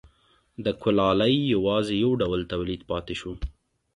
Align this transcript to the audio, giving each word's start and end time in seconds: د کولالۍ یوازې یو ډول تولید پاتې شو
د 0.63 0.65
کولالۍ 0.81 1.35
یوازې 1.55 1.95
یو 2.03 2.11
ډول 2.21 2.41
تولید 2.51 2.81
پاتې 2.91 3.15
شو 3.19 3.31